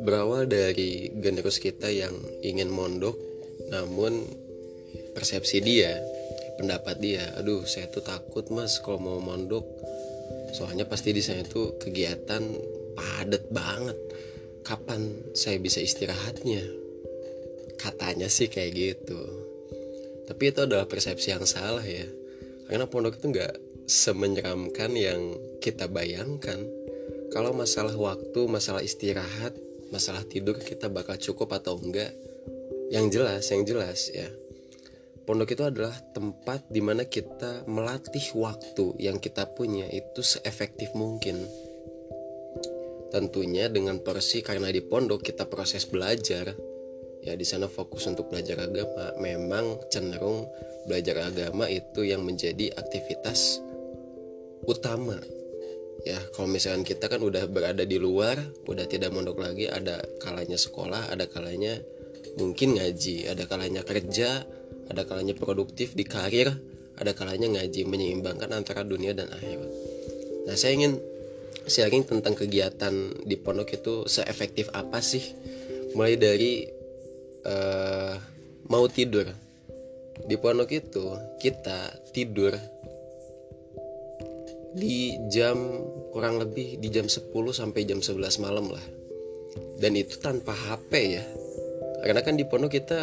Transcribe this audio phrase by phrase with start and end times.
[0.00, 3.20] Berawal dari generus kita yang ingin mondok,
[3.68, 4.24] namun
[5.12, 6.00] persepsi dia,
[6.56, 9.68] pendapat dia, aduh saya tuh takut mas kalau mau mondok,
[10.56, 12.40] soalnya pasti di sana tuh kegiatan
[12.96, 14.00] padat banget.
[14.64, 16.64] Kapan saya bisa istirahatnya?
[17.76, 19.20] Katanya sih kayak gitu.
[20.24, 22.08] Tapi itu adalah persepsi yang salah ya.
[22.64, 26.62] Karena pondok itu nggak semenyeramkan yang kita bayangkan.
[27.34, 29.50] Kalau masalah waktu, masalah istirahat,
[29.90, 32.14] masalah tidur kita bakal cukup atau enggak?
[32.94, 34.30] Yang jelas yang jelas ya.
[35.26, 41.42] Pondok itu adalah tempat di mana kita melatih waktu yang kita punya itu seefektif mungkin.
[43.10, 46.54] Tentunya dengan porsi karena di pondok kita proses belajar.
[47.20, 49.18] Ya di sana fokus untuk belajar agama.
[49.18, 50.46] Memang cenderung
[50.86, 53.69] belajar agama itu yang menjadi aktivitas
[54.70, 55.18] utama.
[56.06, 60.56] Ya kalau misalkan kita kan udah berada di luar udah tidak mondok lagi ada kalanya
[60.56, 61.76] sekolah ada kalanya
[62.40, 64.48] mungkin ngaji ada kalanya kerja
[64.88, 66.56] ada kalanya produktif di karir
[66.96, 69.70] ada kalanya ngaji menyeimbangkan antara dunia dan akhirat.
[70.48, 71.00] Nah saya ingin
[71.64, 75.22] sharing tentang kegiatan di pondok itu seefektif apa sih?
[75.96, 76.52] Mulai dari
[77.44, 78.14] uh,
[78.68, 79.28] mau tidur.
[80.20, 82.52] Di pondok itu kita tidur
[84.74, 85.56] di jam
[86.14, 88.86] kurang lebih di jam 10 sampai jam 11 malam lah.
[89.80, 91.24] Dan itu tanpa HP ya.
[92.04, 93.00] Karena kan di pondok kita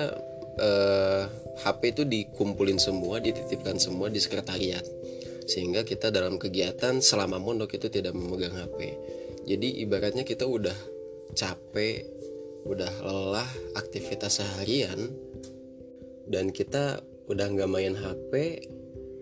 [0.58, 1.24] eh,
[1.62, 4.86] HP itu dikumpulin semua dititipkan semua di sekretariat.
[5.48, 8.80] Sehingga kita dalam kegiatan selama mondok itu tidak memegang HP
[9.48, 10.76] jadi ibaratnya kita udah
[11.32, 12.04] capek
[12.68, 13.48] udah lelah
[13.80, 15.08] aktivitas seharian
[16.28, 17.00] dan kita
[17.32, 18.60] udah nggak main HP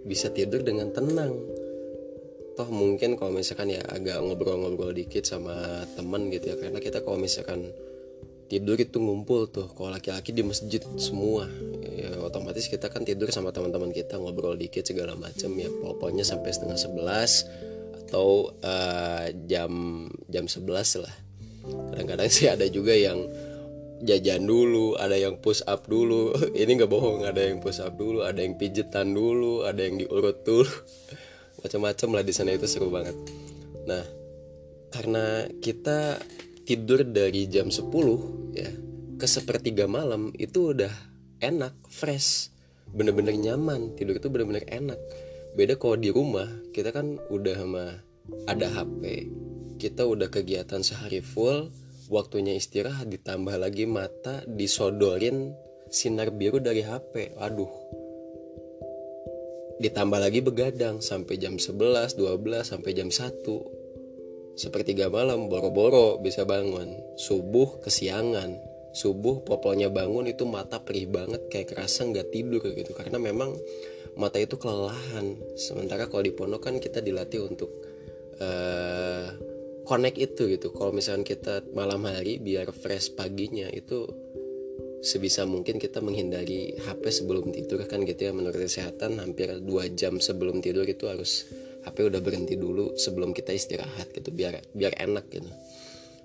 [0.01, 1.37] bisa tidur dengan tenang
[2.55, 7.19] toh mungkin kalau misalkan ya agak ngobrol-ngobrol dikit sama temen gitu ya karena kita kalau
[7.19, 7.67] misalkan
[8.47, 11.51] tidur itu ngumpul tuh kalau laki-laki di masjid semua
[11.83, 16.55] ya otomatis kita kan tidur sama teman-teman kita ngobrol dikit segala macam ya pokoknya sampai
[16.55, 17.43] setengah sebelas
[18.07, 21.15] atau uh, jam jam sebelas lah
[21.91, 23.19] kadang-kadang sih ada juga yang
[24.05, 26.35] jajan dulu, ada yang push up dulu.
[26.53, 30.45] Ini nggak bohong, ada yang push up dulu, ada yang pijetan dulu, ada yang diurut
[30.45, 30.69] dulu
[31.65, 33.17] macam-macam lah di sana itu seru banget.
[33.89, 34.05] Nah
[34.93, 36.21] karena kita
[36.63, 37.89] tidur dari jam 10
[38.53, 38.69] ya
[39.17, 40.93] ke sepertiga malam itu udah
[41.41, 42.53] enak fresh
[42.93, 45.01] bener-bener nyaman tidur itu bener-bener enak.
[45.57, 47.91] Beda kalau di rumah kita kan udah mah
[48.45, 49.01] ada HP
[49.75, 51.69] kita udah kegiatan sehari full
[52.07, 55.51] waktunya istirahat ditambah lagi mata disodorin
[55.91, 57.69] sinar biru dari HP aduh
[59.79, 63.75] ditambah lagi begadang sampai jam 11, 12 sampai jam 1
[64.55, 66.95] sepertiga malam boro-boro bisa bangun.
[67.19, 68.55] Subuh kesiangan.
[68.95, 72.95] Subuh popolnya bangun itu mata perih banget kayak kerasa nggak tidur gitu.
[72.95, 73.51] Karena memang
[74.15, 75.35] mata itu kelelahan.
[75.59, 77.67] Sementara kalau di pondok kan kita dilatih untuk
[78.39, 79.27] uh,
[79.83, 80.71] connect itu gitu.
[80.71, 84.07] Kalau misalnya kita malam hari biar fresh paginya itu
[85.03, 88.31] sebisa mungkin kita menghindari HP sebelum tidur kan gitu ya.
[88.31, 89.65] Menurut kesehatan hampir 2
[89.97, 91.49] jam sebelum tidur itu harus
[91.85, 95.49] HP udah berhenti dulu sebelum kita istirahat gitu biar biar enak gitu.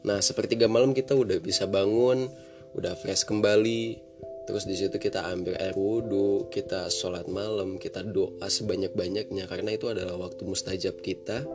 [0.09, 2.29] Nah sepertiga malam kita udah bisa bangun
[2.77, 4.11] udah fresh kembali.
[4.49, 9.79] Terus di situ kita ambil air wudhu kita sholat malam kita doa sebanyak banyaknya karena
[9.79, 11.47] itu adalah waktu mustajab kita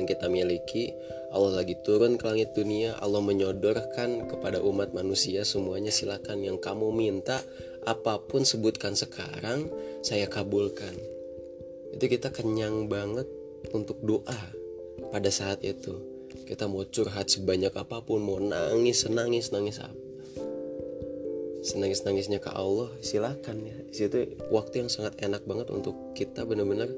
[0.00, 0.96] yang kita miliki.
[1.30, 5.92] Allah lagi turun ke langit dunia Allah menyodorkan kepada umat manusia semuanya.
[5.92, 7.38] Silakan yang kamu minta
[7.86, 9.68] apa pun sebutkan sekarang
[10.00, 10.96] saya kabulkan.
[11.94, 13.28] Itu kita kenyang banget
[13.76, 14.40] untuk doa
[15.12, 16.00] pada saat itu.
[16.48, 20.10] Kita mau curhat sebanyak apa pun mau nangis nangis nangis apa.
[21.60, 23.76] Senangis nangisnya ke Allah silakan ya.
[23.84, 24.16] Di situ
[24.48, 26.88] waktu yang sangat enak banget untuk kita benar-benar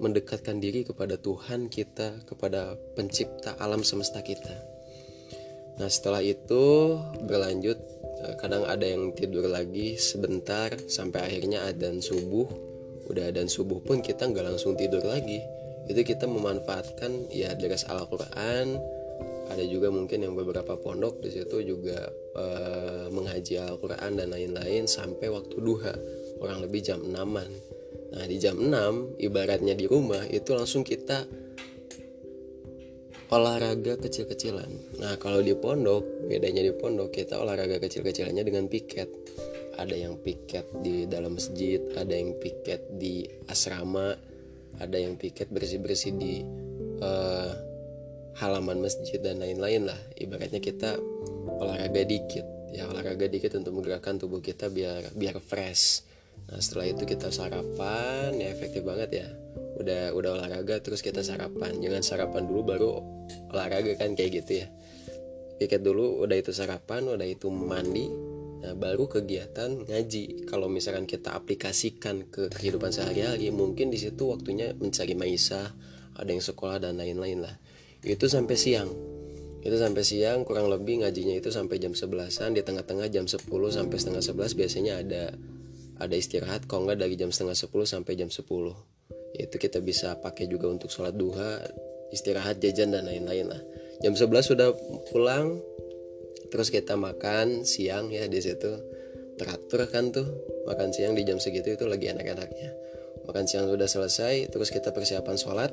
[0.00, 4.56] mendekatkan diri kepada Tuhan kita, kepada pencipta alam semesta kita.
[5.76, 7.78] Nah, setelah itu berlanjut
[8.24, 12.48] eh, kadang ada yang tidur lagi sebentar sampai akhirnya adzan subuh.
[13.12, 15.44] Udah adzan subuh pun kita nggak langsung tidur lagi.
[15.88, 18.80] Itu kita memanfaatkan ya deras Al-Qur'an.
[19.50, 22.06] Ada juga mungkin yang beberapa pondok di situ juga
[22.38, 25.90] uh, menghaji Al-Qur'an dan lain-lain sampai waktu duha,
[26.38, 27.79] kurang lebih jam 6-an
[28.10, 31.26] Nah di jam 6 ibaratnya di rumah itu langsung kita
[33.30, 34.98] olahraga kecil-kecilan.
[34.98, 39.08] Nah kalau di pondok bedanya di pondok kita olahraga kecil-kecilannya dengan piket.
[39.80, 44.12] Ada yang piket di dalam masjid, ada yang piket di asrama,
[44.76, 46.44] ada yang piket bersih-bersih di
[47.00, 47.52] uh,
[48.38, 50.96] halaman masjid dan lain-lain lah ibaratnya kita
[51.60, 56.06] olahraga dikit ya olahraga dikit untuk menggerakkan tubuh kita biar biar fresh
[56.50, 59.28] nah setelah itu kita sarapan ya efektif banget ya
[59.80, 62.90] udah udah olahraga terus kita sarapan jangan sarapan dulu baru
[63.54, 64.66] olahraga kan kayak gitu ya
[65.62, 68.30] piket dulu udah itu sarapan udah itu mandi
[68.60, 70.44] Nah, baru kegiatan ngaji.
[70.44, 75.72] Kalau misalkan kita aplikasikan ke kehidupan sehari-hari, mungkin di situ waktunya mencari maisah,
[76.12, 77.56] ada yang sekolah dan lain-lain lah.
[78.04, 78.92] Itu sampai siang.
[79.64, 83.96] Itu sampai siang, kurang lebih ngajinya itu sampai jam 11-an, di tengah-tengah jam 10 sampai
[83.96, 85.24] setengah 11 biasanya ada
[86.00, 88.40] ada istirahat, kalau nggak dari jam setengah 10 sampai jam 10.
[89.36, 91.60] Itu kita bisa pakai juga untuk sholat duha,
[92.10, 93.62] istirahat, jajan dan lain-lain lah.
[94.00, 94.72] Jam 11 sudah
[95.12, 95.60] pulang,
[96.50, 98.74] terus kita makan siang ya di situ
[99.38, 100.26] teratur kan tuh
[100.66, 102.70] makan siang di jam segitu itu lagi enak-enaknya
[103.24, 105.70] makan siang sudah selesai terus kita persiapan sholat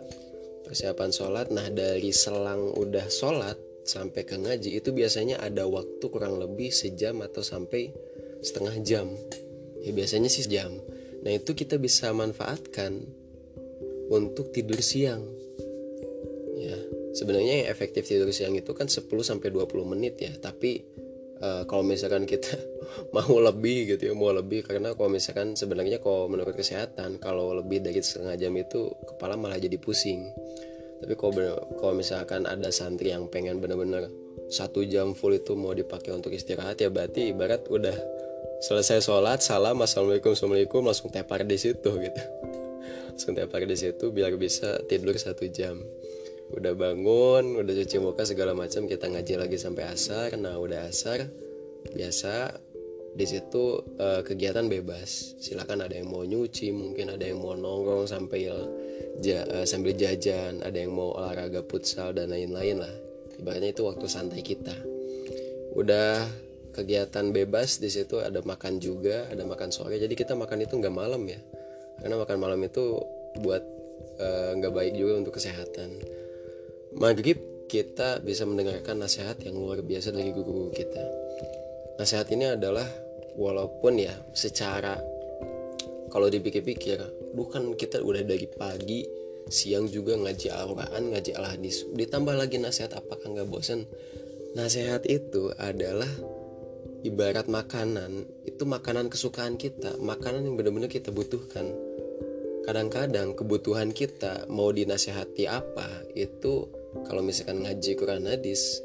[0.64, 6.38] persiapan sholat nah dari selang udah sholat sampai ke ngaji itu biasanya ada waktu kurang
[6.38, 7.92] lebih sejam atau sampai
[8.46, 9.08] setengah jam
[9.84, 10.74] ya biasanya sih jam.
[11.26, 13.04] Nah itu kita bisa manfaatkan
[14.08, 15.26] untuk tidur siang.
[16.58, 16.78] Ya
[17.14, 20.34] sebenarnya yang efektif tidur siang itu kan 10 sampai 20 menit ya.
[20.38, 20.86] Tapi
[21.42, 22.58] uh, kalau misalkan kita
[23.16, 27.84] mau lebih gitu ya mau lebih karena kalau misalkan sebenarnya kalau menurut kesehatan kalau lebih
[27.84, 30.24] dari setengah jam itu kepala malah jadi pusing.
[30.98, 31.34] Tapi kalau
[31.78, 34.10] kalau misalkan ada santri yang pengen bener-bener
[34.48, 38.17] satu jam full itu mau dipakai untuk istirahat ya berarti ibarat udah
[38.58, 42.24] selesai sholat salam assalamualaikum assalamualaikum langsung tepar di situ gitu.
[43.14, 45.82] Langsung tepar di situ biar bisa tidur satu jam.
[46.54, 50.34] Udah bangun udah cuci muka segala macam kita ngaji lagi sampai asar.
[50.38, 51.28] Nah udah asar
[51.92, 52.56] biasa
[53.18, 55.36] di situ uh, kegiatan bebas.
[55.42, 58.54] Silakan ada yang mau nyuci mungkin ada yang mau nongkrong sampai
[59.20, 62.96] ja, uh, sambil jajan ada yang mau olahraga futsal dan lain-lain lah.
[63.42, 64.74] Ibaratnya itu waktu santai kita.
[65.74, 66.26] Udah
[66.78, 70.94] kegiatan bebas di situ ada makan juga ada makan sore jadi kita makan itu nggak
[70.94, 71.42] malam ya
[71.98, 73.02] karena makan malam itu
[73.42, 73.66] buat
[74.22, 75.98] eh, nggak uh, baik juga untuk kesehatan
[76.94, 77.38] maghrib
[77.68, 81.04] kita bisa mendengarkan nasihat yang luar biasa dari guru-guru kita.
[82.00, 82.88] Nasihat ini adalah
[83.36, 84.96] walaupun ya secara
[86.08, 86.98] kalau dipikir-pikir,
[87.36, 89.04] bukan kita udah dari pagi
[89.52, 91.84] siang juga ngaji Al-Quran, ngaji Al-Hadis.
[91.92, 93.84] Ditambah lagi nasihat apakah nggak bosan?
[94.56, 96.08] Nasihat itu adalah
[97.06, 101.70] ibarat makanan, itu makanan kesukaan kita, makanan yang benar-benar kita butuhkan.
[102.66, 106.68] Kadang-kadang kebutuhan kita mau dinasehati apa itu
[107.08, 108.84] kalau misalkan ngaji Quran hadis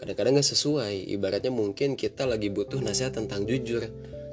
[0.00, 3.84] kadang-kadang gak sesuai ibaratnya mungkin kita lagi butuh nasihat tentang jujur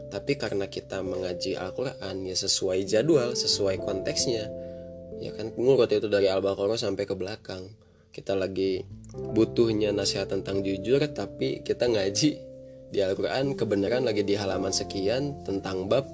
[0.07, 4.47] tapi karena kita mengaji Al-Quran ya sesuai jadwal sesuai konteksnya
[5.19, 7.67] ya kan ngurut itu dari Al-Baqarah sampai ke belakang
[8.15, 12.46] kita lagi butuhnya nasihat tentang jujur tapi kita ngaji
[12.87, 16.07] di Al-Quran kebenaran lagi di halaman sekian tentang bab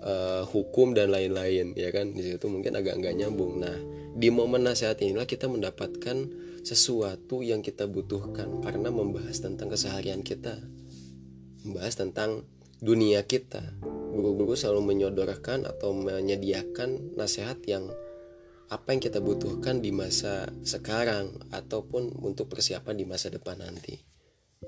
[0.00, 2.16] uh, hukum dan lain-lain ya kan?
[2.16, 3.60] Di situ mungkin agak nggak nyambung.
[3.60, 3.76] Nah
[4.16, 10.58] di momen nasihat inilah kita mendapatkan sesuatu yang kita butuhkan karena membahas tentang keseharian kita
[11.66, 13.62] membahas tentang dunia kita.
[14.14, 17.86] Guru-guru selalu menyodorkan atau menyediakan nasihat yang
[18.68, 23.96] apa yang kita butuhkan di masa sekarang ataupun untuk persiapan di masa depan nanti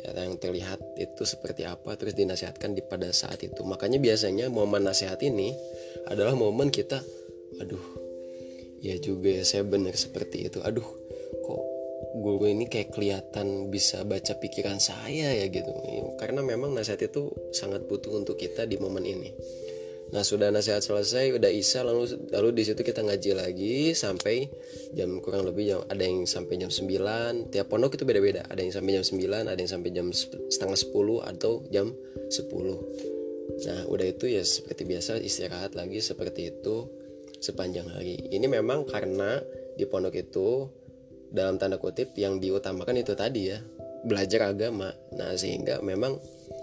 [0.01, 3.61] ya, yang terlihat itu seperti apa terus dinasihatkan di pada saat itu.
[3.63, 5.53] Makanya biasanya momen nasihat ini
[6.09, 7.05] adalah momen kita
[7.61, 7.83] aduh
[8.81, 10.59] ya juga ya saya benar seperti itu.
[10.65, 10.87] Aduh
[11.45, 11.63] kok
[12.17, 15.71] guru ini kayak kelihatan bisa baca pikiran saya ya gitu.
[16.17, 19.31] Karena memang nasihat itu sangat butuh untuk kita di momen ini
[20.11, 24.51] nah sudah nasihat selesai udah isa lalu lalu di situ kita ngaji lagi sampai
[24.91, 28.75] jam kurang lebih jam ada yang sampai jam 9 tiap pondok itu beda-beda ada yang
[28.75, 30.11] sampai jam 9 ada yang sampai jam
[30.51, 31.95] setengah 10 atau jam
[32.27, 37.01] 10 nah udah itu ya seperti biasa istirahat lagi seperti itu
[37.41, 38.21] sepanjang hari.
[38.31, 39.41] Ini memang karena
[39.75, 40.69] di pondok itu
[41.33, 43.59] dalam tanda kutip yang diutamakan itu tadi ya
[44.05, 44.93] belajar agama.
[45.17, 46.21] Nah sehingga memang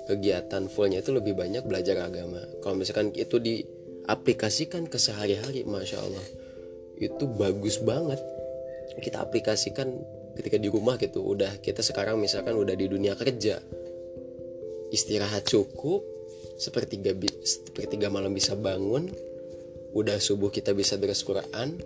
[0.07, 2.39] kegiatan fullnya itu lebih banyak belajar agama.
[2.63, 6.25] Kalau misalkan itu diaplikasikan ke sehari-hari, masya Allah
[6.97, 8.17] itu bagus banget.
[8.97, 9.93] Kita aplikasikan
[10.39, 11.21] ketika di rumah gitu.
[11.21, 13.61] Udah kita sekarang misalkan udah di dunia kerja,
[14.89, 16.01] istirahat cukup,
[16.57, 17.13] sepertiga
[17.45, 19.11] sepertiga malam bisa bangun,
[19.93, 21.77] udah subuh kita bisa beres Quran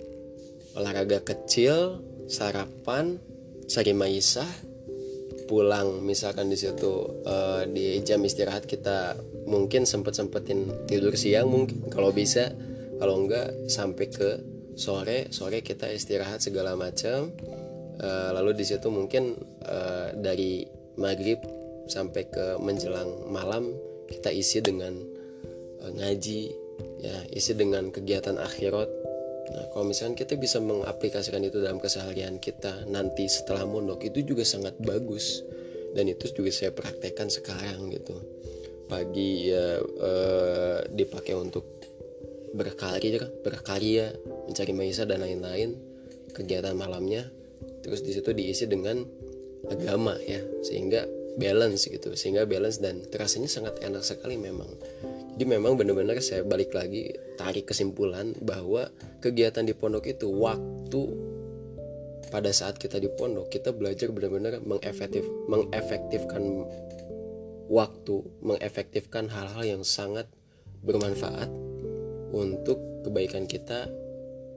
[0.75, 1.99] olahraga kecil
[2.31, 3.19] sarapan
[3.67, 4.47] sari maisah
[5.51, 11.91] pulang misalkan di situ uh, di jam istirahat kita mungkin sempet sempetin tidur siang mungkin
[11.91, 12.55] kalau bisa.
[13.01, 14.29] Kalau enggak sampai ke
[14.77, 17.33] sore sore kita istirahat segala macam
[17.99, 20.63] uh, lalu di situ mungkin uh, dari
[20.95, 21.41] maghrib
[21.89, 23.73] sampai ke menjelang malam
[24.07, 24.95] kita isi dengan
[25.83, 26.41] uh, ngaji
[27.01, 28.89] ya isi dengan kegiatan akhirat
[29.51, 34.47] nah kalau misalkan kita bisa mengaplikasikan itu dalam keseharian kita nanti setelah mondok itu juga
[34.47, 35.43] sangat bagus.
[35.91, 38.15] Dan itu juga saya praktekkan sekarang gitu.
[38.87, 41.67] Pagi ya uh, dipakai untuk
[42.55, 44.15] berkarir berkarya
[44.47, 45.75] mencari maisa dan lain-lain
[46.31, 47.27] kegiatan malamnya.
[47.83, 49.03] Terus di situ diisi dengan
[49.67, 50.39] agama ya.
[50.63, 51.03] Sehingga
[51.35, 54.67] balance gitu sehingga balance dan terasanya sangat enak sekali memang
[55.35, 58.91] jadi memang benar-benar saya balik lagi tarik kesimpulan bahwa
[59.23, 61.01] kegiatan di pondok itu waktu
[62.31, 66.67] pada saat kita di pondok kita belajar benar-benar mengefektif mengefektifkan
[67.71, 70.27] waktu mengefektifkan hal-hal yang sangat
[70.83, 71.47] bermanfaat
[72.31, 73.87] untuk kebaikan kita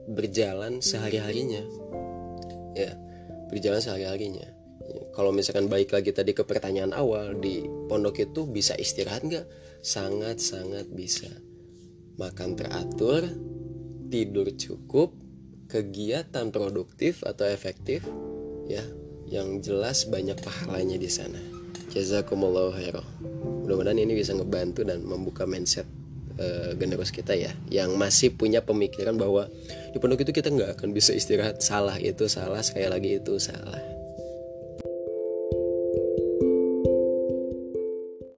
[0.09, 1.63] berjalan sehari-harinya.
[2.75, 2.95] Ya
[3.47, 4.47] berjalan sehari-harinya.
[4.47, 4.54] ya,
[5.15, 9.47] kalau misalkan baik lagi tadi ke pertanyaan awal di pondok itu bisa istirahat nggak?
[9.79, 11.31] Sangat-sangat bisa.
[12.19, 13.23] Makan teratur
[14.11, 15.15] tidur cukup
[15.71, 18.03] kegiatan produktif atau efektif
[18.67, 18.83] ya
[19.31, 21.39] yang jelas banyak pahalanya di sana.
[21.95, 23.07] Jazakumullah khairan.
[23.63, 25.87] Mudah-mudahan ini bisa ngebantu dan membuka mindset
[26.35, 29.47] uh, generos kita ya yang masih punya pemikiran bahwa
[29.95, 31.63] di pondok itu kita nggak akan bisa istirahat.
[31.63, 33.94] Salah itu salah sekali lagi itu salah